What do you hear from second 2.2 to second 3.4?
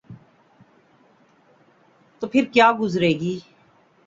پھرکیا گزرے گی؟